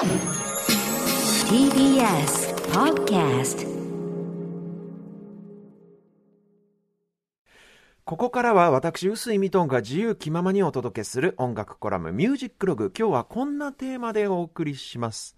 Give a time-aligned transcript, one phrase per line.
[0.00, 0.16] TBS
[2.72, 3.68] Podcast
[8.06, 12.90] ここからは私、臼井ミトンが自由気ままにお届けする音楽コラムミュージックログ。
[12.98, 15.36] 今日はこんなテーマでお送りします。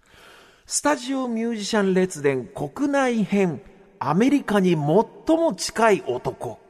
[0.65, 3.63] スタジオミュージシャン列伝国内編
[3.99, 6.61] アメリカに最も近い男。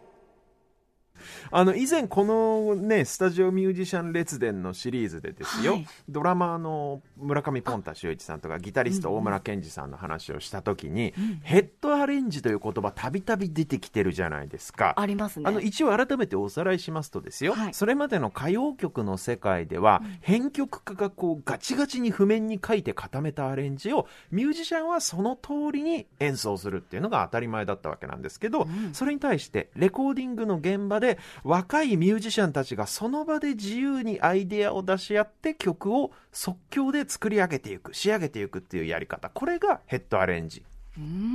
[1.53, 14.95] あの、以前このね、スタジオミュージシャン列伝のシリーズでですよ、はい、ドラマーの村上ポンタ秀一さんとかギタリスト大村健二さんの話をした時に、うんうん、ヘッドアレンジという言葉たびたび出てきてるじゃないですか。
[14.97, 15.45] ありますね。
[15.47, 39.29] あの、一応改めておさらいしますとですよ、はい、それまでの歌謡曲の世界では、うん、編曲家がこうガチガチに譜面に書いて固めたアレンジをミュージシャンはその通りに演奏するっていうのが当たり前だったわけなんですけど、うん、それに対してレコーディングの現場で若いミュージシャンたちがその場で自由にアイデアを出し合って曲を即興で作り上げていく仕上げていくっていうやり方。
[39.29, 40.65] これがヘッドアレンジ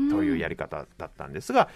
[0.10, 1.68] というやり方だったんですが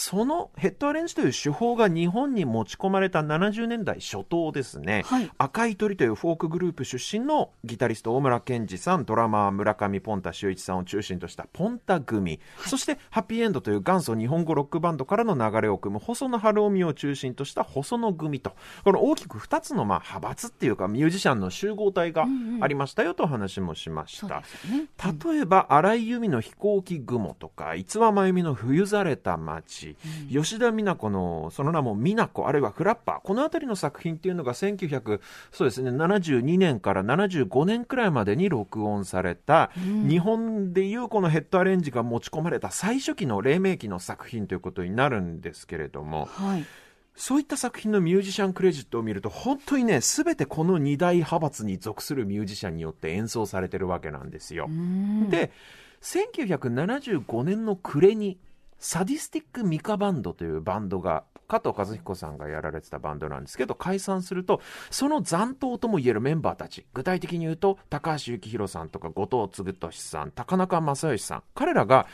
[0.00, 18.54] そのヘッドアレンジという手法が日本に持ち込まれた70年代初頭ですね、はい、赤い鳥というフォークグループ出身のギタリスト大村健二さんドラマー村上ポンタ秀一さんを中心としたポンタ組、はい、そしてハッピーエンドという元祖日本語ロックバンドからの流れを組む細野晴臣を中心とした細野組と。
[18.84, 22.24] この大きく2つのまあ派閥っていうかミュージシャンの集合体が
[22.62, 24.80] ありましたよと話もしました、うんうん。
[24.84, 24.88] ね、
[25.34, 29.89] 例えば荒井由実の飛行機雲とか逸話真由美の冬ざれた街
[30.32, 33.20] うん、吉田美奈子のその名も美奈子あるいはフラッパー。
[33.22, 35.20] この辺りの作品っていうのが1900
[35.52, 46.64] そうですね72年から75年くらいまでに録音された、うん、日本でいうこのヘッドアレンジが持ち込まれた最初期の黎明期の作品ということになるんですけれども、はい、
[47.14, 54.68] そういった作品のミュージシャンクレジットを見ると本当にね全てこの2大派閥に属するミュージシャンによって演奏されてるわけなんですよ。
[55.28, 55.50] で
[56.02, 58.38] 1975年の暮れに
[58.80, 64.60] サディスティックミカバンドというバンドが加藤和彦さんがやられてたバンドなんですけど解散すると
[64.90, 72.06] その残党ともいえるメンバーたち具体的に言うと高橋幸宏さんとか後藤嗣俊さん高中正義さん彼らが、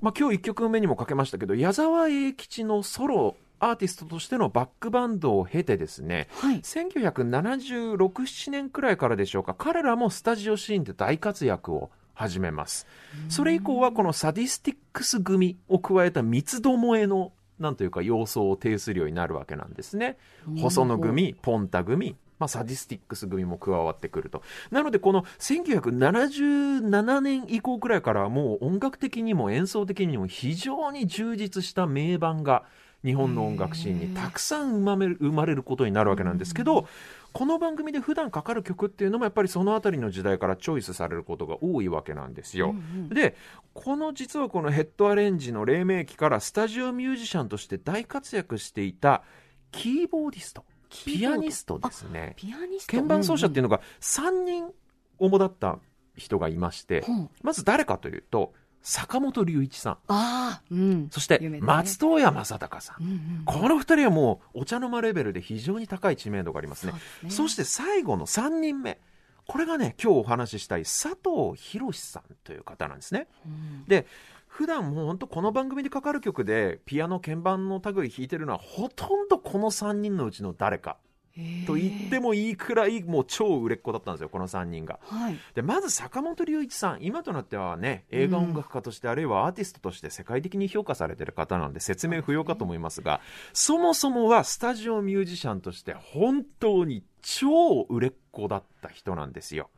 [0.00, 12.86] まあ、今日1曲目にもかけましたけど矢沢永吉のソロアーティストとしてのバックバンドを経てですね、はい、1976、7年くらいからでしょうか、彼らもスタジオシーンで大活躍を始めます。
[13.28, 20.18] それ以降はこのサディスティックス組を加えた三つどもえのなんというか要素を呈するようになるわけなんですね。
[20.60, 24.42] 細野組、ポンタ組、まあ、サディスティックス組も加わってくると。
[24.70, 32.64] なので、この1977年以降くらいからはもう音楽的にも演奏的にも非常に充実した名盤が
[33.04, 36.88] 日本の音楽シーンにたくさん生まれる生まれることになるわけなんですけど、
[37.32, 42.70] この番組で普段かかる曲っていうのもやっぱりその辺りの時代からチョイスされることが多いわけなんですよ。
[42.70, 43.36] うんうん、で
[43.74, 49.22] この実はこのヘッドアレンジの黎明期からスタジオミュージシャンとして大活躍していた
[49.70, 52.34] キーボーディストピアニストですね。
[52.88, 54.72] 鍵盤奏者っていうのが3人
[55.18, 55.78] 主だった
[56.16, 57.12] 人がいまして、う。
[57.12, 59.98] ん、まず誰かというと坂本龍一さん。
[60.08, 63.02] あうん、そして、松任谷正隆さん。
[63.02, 66.92] うんうん、この二人はもう、お茶の間レベルで非常に高い知名度がありますね。
[67.28, 68.98] そ、ね、して最後の3人目。
[69.46, 73.28] これがね、今日お話ししたい佐藤博さんという方なんですね。
[73.46, 74.06] うん、で、
[74.46, 80.96] 普段もう本当この番組でかかる曲でピアノ鍵盤の類弾いてるのはほとんどこの3人のうちの誰か
[81.66, 93.20] と言ってもいいくらいもう超売れっ子だったんですよこの3人が、はい、でまず坂本龍一さん今となってはね映画音楽家として、うん、あるいはアーティストとして世界的に評価されてる方なんで説明不要かと思いますが
[93.52, 99.70] そもそもはスタジオミュージシャンとして本当に超売れっ子だった人なんですよ。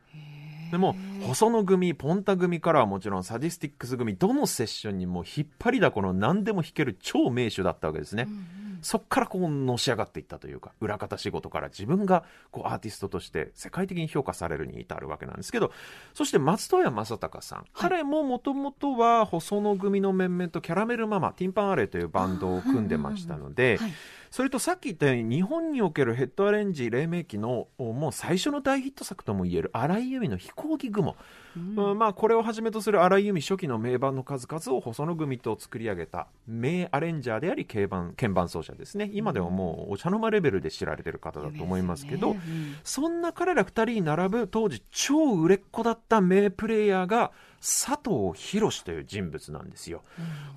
[0.71, 15.71] でも細野組ポンタ組からはもちろんサディスティックス組どのセッションにも引っ張りだこの何でも弾ける超名手だったわけですね、うんうんそこからこうのし上がっていったというか裏方仕事から自分がこうアーティストとして世界的に評価されるに至るわけなんですけど
[16.13, 23.91] そして松任谷正隆さん、はい、彼ももともとは細野組の面々とキャラメルママティンパンアレイというバンドを組んでましたので、はい
[24.31, 31.17] それとさっき言ったように日本におけるヘッドアレンジ黎明期のもう最初の大ヒット作ともいえる荒井由実の飛行機雲、
[31.57, 39.11] うん、まあこれをはじめとする荒井由実初期の名盤の数々を細野組と作り上げた名アレンジャーであり鍵盤鍵盤奏者ですね。
[39.13, 42.39] 今ではもうお茶の間レベルで知られてる方だと思いますけど、ね。
[42.47, 50.01] うん、そんな彼ら2人に並ぶ当時超売れっ子だった名プレイヤーが佐藤博という人物なんですよ、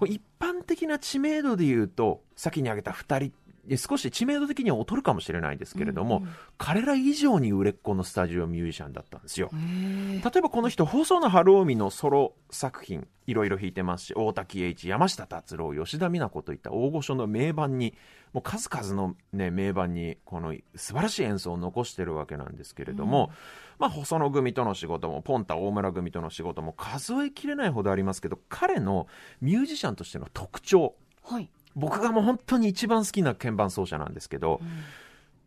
[0.00, 3.32] うん、一般的な知名度でいうと先に挙げた2人
[3.76, 9.50] 少し知名度的には劣るかもしれないですけれども、うんうん、彼ら以上に売れっ子のスタジオミュージシャンだったんですよ。
[9.52, 17.94] 例えばこの人、放送の春臣のソロ作品、いろいろ弾いてますし、大滝栄一、山下達郎、吉田美奈子といった大御所の名盤に、
[18.32, 23.30] もう数々の、ね、名盤に、この素晴らしい演奏を残してるわけなんですけれども、うん、
[23.78, 29.06] まあ、細野組との仕事も、ポンタ大村組との仕事も数えきれないほどありますけど、彼の
[29.40, 34.68] ミュージシャンとしての特徴、はい僕がもう本当に一番好きな鍵盤奏者なんですけど、うん、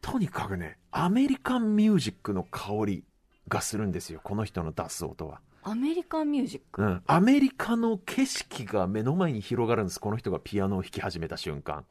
[0.02, 3.04] とにかくねアメリカンミュージックの香り
[3.48, 5.40] がするんですよこの人の出す音は。
[5.64, 11.84] アメリカンミュージック、うん、アメリカの景色が目の前に広がるんですこの人がピアノを弾き始めた瞬間。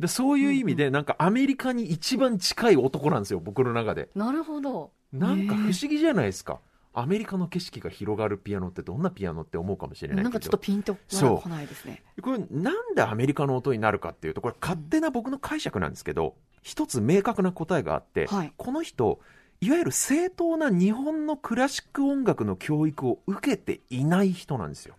[0.00, 4.08] でそういう意味で、なんかアメリカに一番近い男なんですよ僕の中で。
[4.16, 4.90] なるほど。
[5.12, 6.58] なんか不思議じゃないですか、
[6.92, 10.24] アメリカの景色が広がるピアノってどんなピアノって思うかもしれないけど。
[10.24, 12.02] なんかちょっとピンとこないですね。
[12.20, 16.32] これなんでアメリカの音になるかっていうとこれ勝手な僕の解釈なんですけど、うん、
[16.62, 19.20] 一つ明確な答えがあって、はい、この人
[19.60, 24.96] いわゆる正当な日本のクラシック音楽の教育を受けていない人なんですよ。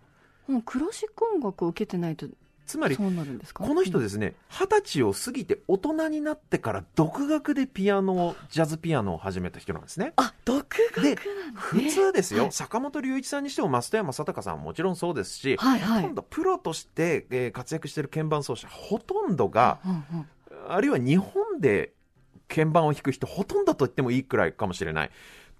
[0.48, 2.26] もうクラシック音楽を受けてないと
[2.72, 3.04] つまり、こ
[3.74, 10.14] の人ですね、二十歳を過ぎて大人になってから独学でピアノを、ジャズピアノを始めた人なんですね。
[10.16, 11.18] あ、独学で、
[11.52, 20.26] 普通ですよ、はい、坂本龍一さんにしても増田山さ隆さんはもちろんそうですし、はいはい、ほとんどプロとして、えー、活躍している鍵盤奏者、ほとんどが、うんうん、
[20.70, 21.92] あるいは日本で
[22.48, 25.10] 鍵盤を弾く人、ほとんどと言ってもいいくらいかもしれない。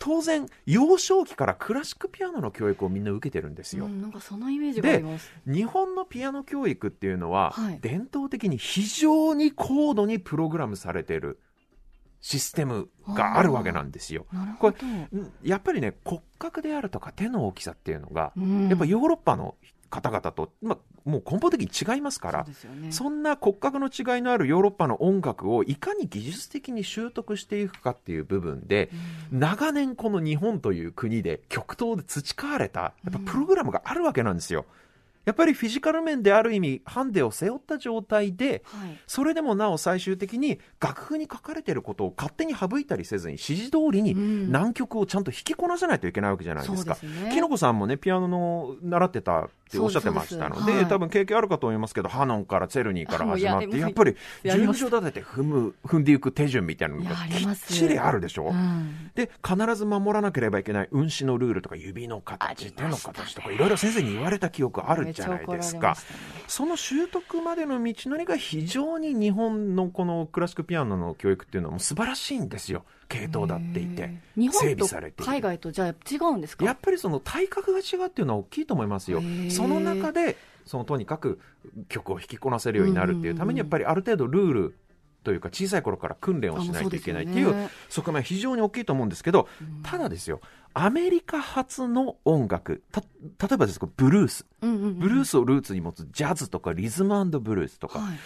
[0.05, 3.85] 当然幼少期からクラシックピアノの教育をみんな受けてるんですよ。
[3.85, 11.39] うん、なんかそのイメージがあります日本のピアノ教育っていうのは、はい、伝統的に非常に高度にプログラムされている
[12.21, 14.27] システムがあるわけなんですよ。
[14.59, 14.77] これ
[15.45, 19.55] やっぱりね骨格であるとか手の大きさっていうのが、うん、やっぱヨーロッパの
[19.93, 22.47] 方々と、まあ、もう根本的に違いますから
[22.91, 28.89] そ、ね,、んな骨格の違いのあるヨーロッパの音楽をいかに技術的に習得していくかっていう部分で、
[29.31, 34.65] うん、長年この日本という国で極東で培われたやっぱプログラムがあるわけなんですよ。
[34.67, 34.83] うん
[35.25, 46.95] やっぱりフィジカル面である意味ハンデを背負った状態で、はい、それでもなお最終的に楽譜に書かれていることを勝手に省いたりせずに指示通りに難曲をちゃんと弾きこなさないといけないわけじゃないですか。
[46.95, 58.49] すね、きのこさんもねピアノの習ってたっておっしゃってましたので、はい、多分経験あるかと思いますけどハノンからチェルニーから始まってやっぱり順序立てて踏む踏んでいく手順みたいなのがきっちりあるでしょ？
[58.49, 65.97] うん、で必ず守らなければいけない運指のルールとか指の形手の形とかいろいろ先生に言われた記憶あるじゃないですか。
[66.49, 72.85] その習得までの道のりが非常に日本のこのクラシックピアノの教育っていうのはもう素晴らしいんですよ。
[73.09, 76.65] 系統だっていて、整備されて海外とじゃあ違うんですか？
[76.65, 79.23] やっぱりその体格が違うっていうのは大きいと思いますよ。
[79.51, 81.39] その中でそのとにかく
[81.89, 84.77] 曲を弾きこなせるようになるっていうためにやっぱりある程度ルール
[85.23, 89.49] というか小さい頃から訓練をしないといけないっていう側面は非常に大きいと思うんですけど、
[89.83, 90.41] ただですよ
[90.75, 93.03] アメリカ発の音楽例
[93.53, 94.67] えばですけどブルース、ブ
[95.09, 98.19] ルースをルーツに持つジャズとかリズムブルースとか、はい、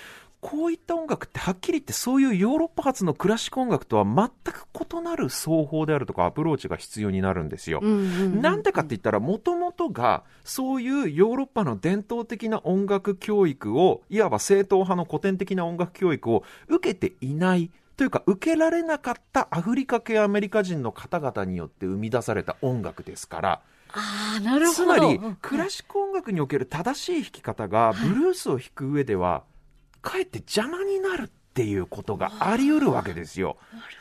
[0.47, 7.81] こういった音楽ってはっきり言ってそういうヨーロッパ発のクラシック音楽とは全く異なる奏法であるとかアプローチが必要になるんですよ。
[7.81, 23.63] なんでかって言ったらもともとがそういうヨーロッパの伝統的な音楽教育をいわば正統派の古典的な音楽教育を受けていないというか受けられなかったアフリカ系アメリカ人の方々によって生み出された音楽ですから。
[23.89, 29.43] あなるほどつまり、クラシック音楽における正しい弾き方がブルースを弾く上では、
[30.07, 33.57] かえって邪魔になるっていうことがあり得るわけですよ。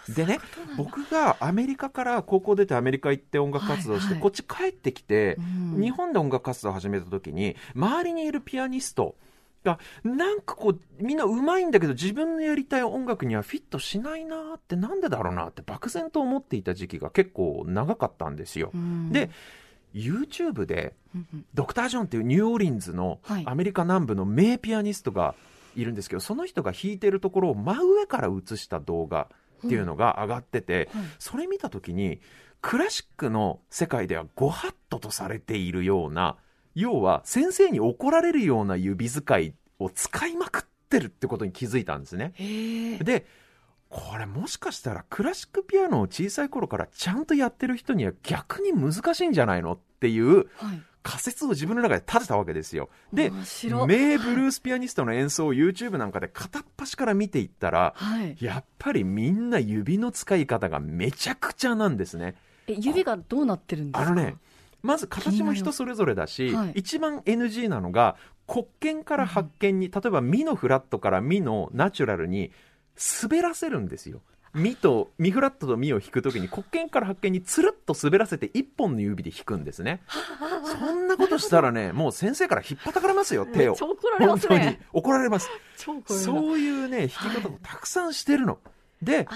[0.08, 0.40] でね、
[0.78, 4.14] 僕がアメリカから高校出てアメリカ行って音楽活動して、はい。
[4.14, 5.38] はい、こっち帰ってきて、
[5.74, 9.16] うん、日本で音楽活動を始めた時に、周りにいるピアニスト、
[9.64, 18.70] がなんかこうみんなうまいんだけど自分のやりたい音楽にはフィットしないなってなんでだろうなって漠然と思っていた時期が結構長かったんですよ。
[18.76, 19.32] うん、で
[19.96, 20.94] YouTube で
[21.56, 29.30] ドクター・ジョンっていうニューオーリンズのアメリカ南部の名ピアニストがいるんですけどその人が弾いてるところを真上から映した動画
[29.66, 31.02] っていうのが上がってて、うん。
[31.02, 32.20] はい、それ見た時に
[32.62, 36.38] クラシックの世界ではご法度とされているような
[36.74, 42.34] 要は先生に怒られるような指使いを使いまくってるってことに気づいたんですね。
[43.04, 43.26] で
[43.90, 52.90] これもしかしたらクラシックピアノを小さい頃からちゃんとやってる人には逆に難しいんじゃないのっていう、はい仮説を自分の中で立てたわけですよ。
[53.14, 53.30] で、
[53.88, 62.34] 名ブルースピアニストの演奏を YouTube なんかで片っ端から見ていったら、はい、やっぱりみんな指の使い方がめちゃくちゃなんですね。
[62.68, 64.12] え指がどうなってるんですか？
[64.12, 64.36] あのね、
[64.82, 68.16] まず形も人それぞれだし、はい、一番 NG なのが
[68.48, 72.52] 黒鍵から発見に、例えばミのフラットからミのナチュラルに
[73.22, 74.22] 滑らせるんですよ。
[74.56, 80.02] ミと、ミフラットとミを弾くときに、黒鍵から発見につるっと滑らせて一本の指で弾くんですね。
[80.66, 83.74] そんなことしたらね、もう先生から引っ張たかれますよ、手を。
[83.74, 84.78] 怒られます、ね、本当に。
[84.94, 85.50] 怒られます。
[85.78, 88.54] そういうね、弾き方をたくさんしてるの。
[88.54, 88.60] は
[89.02, 89.28] い、で、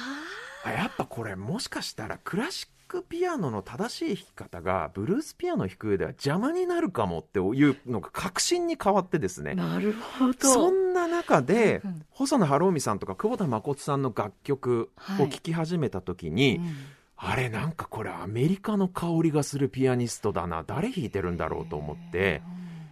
[0.66, 9.54] やっぱこれもしかしたらクラシッククピアノの正しい弾き方がブルースピアノを弾く上では邪魔になるかもっていうのが確信に変わってですね。
[9.54, 10.36] なるほど。
[10.40, 16.76] そんな中で、細野晴臣さんとか久保田誠さんの楽曲を聴き始めた時に、はいうん。
[17.18, 22.42] あれなんかこれアメリカの香りがするピアニストだな誰弾いてるんだろうと思って。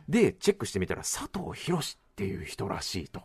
[0.08, 1.82] でチェックしてみたら佐藤博っ
[2.16, 3.24] ていう人らしいと。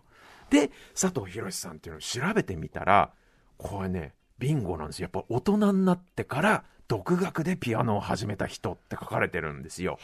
[0.48, 3.12] で佐藤博さんっていうのを調べてみたら
[3.58, 5.04] これねビンゴなんですよ。
[5.04, 10.00] やっぱ大人になってから独学でピアノを始めた人って書かれてるんですよ。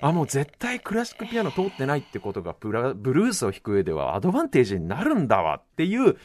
[0.00, 6.16] あ、もう絶対クラシックピアノ通ってないってことがブラブルースを弾く上ではアドバンテージになるんだわっていう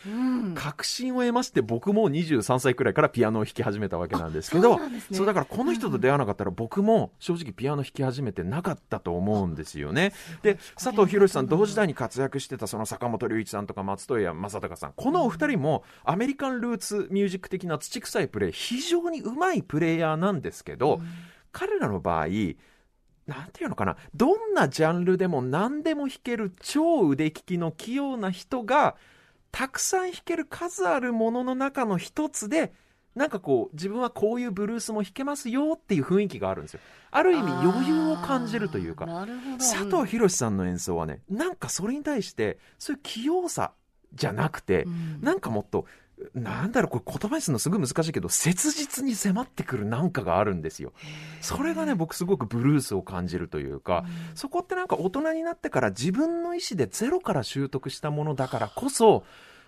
[0.56, 10.14] 確信を得まして僕も23歳くらいからピアノを弾き始めたわけなんですけど、そうね、だからこの人と出会わなかったら僕も正直ピアノ弾き始めてなかったと思うんですよね。
[10.42, 21.00] で、佐藤博さん同時代に活躍してたその坂本龍一さんとか松任谷正隆さん、このお二人もアメリカンルーツミュージック的な土臭いプレイ、非常にうまいプレイヤーなんですけど、
[21.52, 22.28] 彼らの場合、
[23.30, 28.96] なんていうのかな、どんなジャンルでも何でも弾ける超腕利きの器用な人が、
[29.52, 32.74] たくさん弾ける数あるものの中の一つで、
[33.16, 36.80] なんかこう、自分はこういうブルースも弾けますよっていう雰囲気があるんですよ。
[37.12, 39.06] ある意味余裕を感じるというか、
[39.58, 43.74] 佐藤博さんの演奏はね、なんかそれに対して、そういう器用さ
[44.14, 45.86] じゃなくて、うん、なんかもっと、
[46.34, 50.94] なんだろう、これ言葉にするのすごい難しいけど、切実に迫ってくるなんかがあるんですよ。
[51.42, 59.24] それがね、僕すごくブルースを感じるというか、うん、そこってなんか大人になってから自分の意思でゼロから習得したものだからこそ、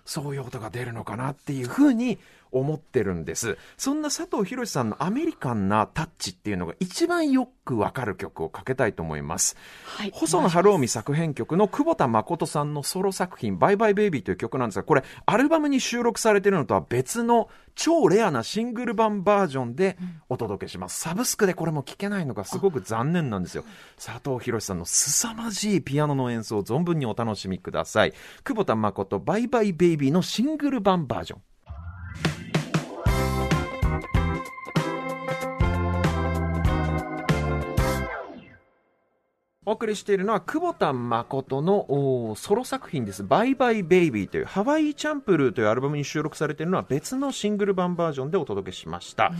[0.05, 2.20] そういう音が出るのかなっていうふうに
[2.51, 3.58] 思ってるんです。
[3.77, 9.55] そんな佐藤博さんのアメリカンなタッチっていうのが一番よくわかる曲をかけたいと思います。
[9.86, 19.98] はい、細野晴臣作編曲の久保田誠さんのソロ作品、バイバイベイビーという曲なんですが、これアルバムに収録されているのとは別の超レアなシングル版バージョンで
[20.29, 21.00] お届けします。
[21.00, 23.63] サブスクでこれも聴けないのがすごく残念なんですよ。
[23.96, 28.13] 佐藤博さんの凄まじいピアノの演奏を存分にお楽しみください。
[28.43, 31.41] 久保田誠バイバイベイビーのシングル版バージョン。
[39.63, 43.23] お送りしているのは久保田誠のソロ作品です。
[43.23, 49.31] バイバイベイビーというハワイチャンプルーというアルバムに収録されているのは別のシングル版バージョンでお届けしました。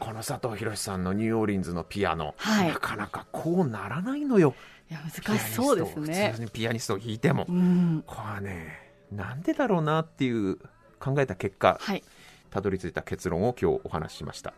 [0.00, 4.56] この佐藤博さんのニューオーリンズのピアノ、はい、なかなかこうならないのよ。
[4.90, 6.30] いや難しそうですね。
[6.32, 7.46] 普通にピアニストを弾いても。
[7.46, 10.56] これはね、なんでだろうなっていう
[10.98, 12.02] 考えた結果、はい、
[12.50, 14.52] たどり着いた結論を今日お話ししました。